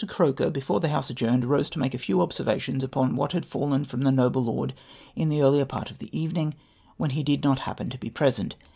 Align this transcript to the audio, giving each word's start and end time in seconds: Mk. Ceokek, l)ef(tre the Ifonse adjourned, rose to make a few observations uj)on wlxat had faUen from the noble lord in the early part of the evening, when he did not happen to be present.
Mk. 0.01 0.07
Ceokek, 0.09 0.39
l)ef(tre 0.51 0.81
the 0.81 0.87
Ifonse 0.99 1.09
adjourned, 1.11 1.45
rose 1.45 1.69
to 1.69 1.77
make 1.77 1.93
a 1.93 1.99
few 1.99 2.23
observations 2.23 2.83
uj)on 2.83 3.11
wlxat 3.11 3.33
had 3.33 3.45
faUen 3.45 3.85
from 3.85 4.01
the 4.01 4.11
noble 4.11 4.43
lord 4.43 4.73
in 5.15 5.29
the 5.29 5.43
early 5.43 5.63
part 5.63 5.91
of 5.91 5.99
the 5.99 6.09
evening, 6.19 6.55
when 6.97 7.11
he 7.11 7.21
did 7.21 7.43
not 7.43 7.59
happen 7.69 7.87
to 7.87 7.99
be 7.99 8.09
present. 8.09 8.55